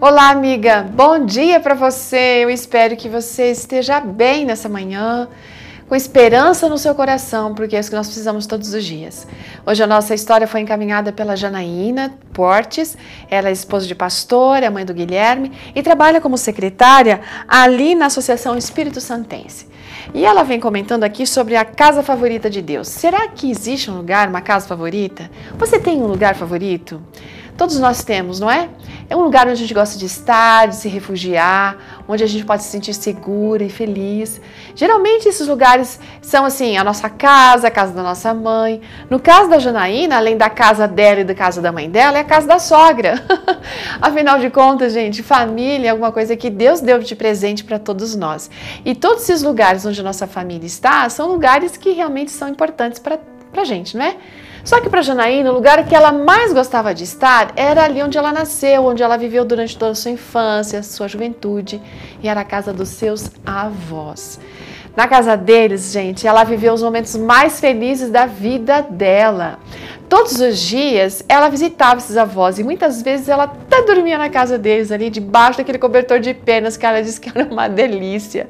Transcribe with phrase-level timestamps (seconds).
[0.00, 0.88] Olá, amiga.
[0.94, 2.44] Bom dia para você.
[2.44, 5.26] Eu espero que você esteja bem nessa manhã,
[5.88, 9.26] com esperança no seu coração, porque é isso que nós precisamos todos os dias.
[9.66, 12.96] Hoje a nossa história foi encaminhada pela Janaína Portes.
[13.28, 18.06] Ela é esposa de pastor, é mãe do Guilherme e trabalha como secretária ali na
[18.06, 19.66] Associação Espírito Santense.
[20.14, 22.86] E ela vem comentando aqui sobre a casa favorita de Deus.
[22.86, 25.28] Será que existe um lugar, uma casa favorita?
[25.58, 27.02] Você tem um lugar favorito?
[27.56, 28.68] Todos nós temos, não é?
[29.10, 32.44] É um lugar onde a gente gosta de estar, de se refugiar, onde a gente
[32.44, 34.38] pode se sentir segura e feliz.
[34.74, 38.82] Geralmente esses lugares são assim, a nossa casa, a casa da nossa mãe.
[39.08, 42.20] No caso da Janaína, além da casa dela e da casa da mãe dela, é
[42.20, 43.14] a casa da sogra.
[44.02, 48.14] Afinal de contas, gente, família é alguma coisa que Deus deu de presente para todos
[48.14, 48.50] nós.
[48.84, 52.98] E todos esses lugares onde a nossa família está são lugares que realmente são importantes
[52.98, 53.18] para
[53.56, 54.16] a gente, não é?
[54.68, 58.18] Só que para Janaína, o lugar que ela mais gostava de estar era ali onde
[58.18, 61.80] ela nasceu, onde ela viveu durante toda a sua infância, sua juventude,
[62.22, 64.38] e era a casa dos seus avós.
[64.94, 69.58] Na casa deles, gente, ela viveu os momentos mais felizes da vida dela.
[70.08, 74.56] Todos os dias ela visitava esses avós e muitas vezes ela até dormia na casa
[74.56, 78.48] deles ali, debaixo daquele cobertor de penas que ela disse que era uma delícia.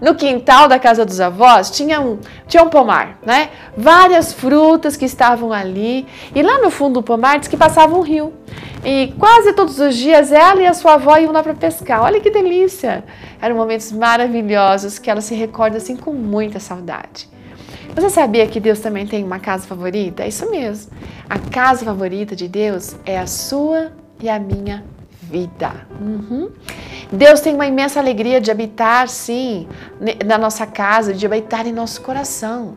[0.00, 3.50] No quintal da casa dos avós tinha um, tinha um pomar, né?
[3.76, 8.02] Várias frutas que estavam ali e lá no fundo do pomar diz que passava um
[8.02, 8.32] rio.
[8.84, 12.02] E quase todos os dias ela e a sua avó iam lá para pescar.
[12.02, 13.02] Olha que delícia!
[13.42, 17.28] Eram momentos maravilhosos que ela se recorda assim com muita saudade.
[17.94, 20.22] Você sabia que Deus também tem uma casa favorita?
[20.22, 20.92] É isso mesmo.
[21.28, 24.84] A casa favorita de Deus é a sua e a minha
[25.22, 25.86] vida.
[26.00, 26.50] Uhum.
[27.12, 29.66] Deus tem uma imensa alegria de habitar, sim,
[30.24, 32.76] na nossa casa, de habitar em nosso coração.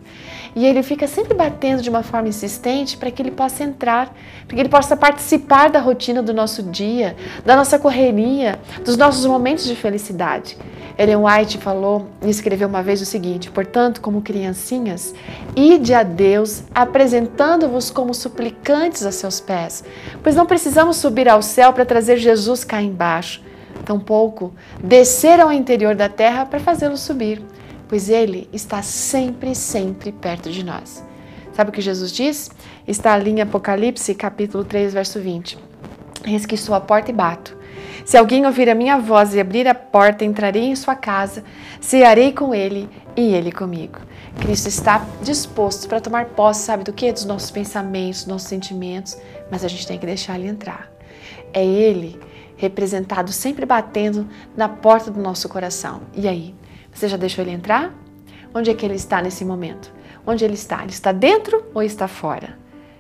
[0.55, 4.14] E ele fica sempre batendo de uma forma insistente para que ele possa entrar,
[4.48, 9.25] para que ele possa participar da rotina do nosso dia, da nossa correria, dos nossos
[9.25, 10.58] momentos de felicidade.
[10.97, 15.13] Ellen White falou e escreveu uma vez o seguinte: portanto, como criancinhas,
[15.55, 19.83] ide a Deus apresentando-vos como suplicantes a seus pés,
[20.21, 23.42] pois não precisamos subir ao céu para trazer Jesus cá embaixo,
[23.86, 24.53] tampouco
[24.83, 27.42] descer ao interior da terra para fazê-lo subir
[27.93, 31.03] pois Ele está sempre, sempre perto de nós.
[31.53, 32.49] Sabe o que Jesus diz?
[32.87, 35.59] Está ali em Apocalipse, capítulo 3, verso 20.
[36.26, 36.55] Eis que
[36.87, 37.55] porta e bato.
[38.05, 41.43] Se alguém ouvir a minha voz e abrir a porta, entrarei em sua casa,
[41.80, 43.99] cearei com ele e ele comigo.
[44.41, 47.11] Cristo está disposto para tomar posse, sabe do que?
[47.11, 49.17] Dos nossos pensamentos, dos nossos sentimentos,
[49.49, 50.91] mas a gente tem que deixar ele entrar.
[51.53, 52.19] É ele
[52.58, 56.02] representado sempre batendo na porta do nosso coração.
[56.14, 56.53] E aí?
[56.91, 57.93] Você já deixou ele entrar?
[58.53, 59.93] Onde é que ele está nesse momento?
[60.25, 60.81] Onde ele está?
[60.81, 62.58] Ele está dentro ou está fora?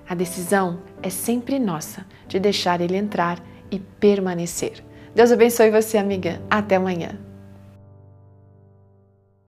[0.07, 3.39] A decisão é sempre nossa de deixar ele entrar
[3.69, 4.83] e permanecer.
[5.15, 6.41] Deus abençoe você, amiga.
[6.49, 7.19] Até amanhã.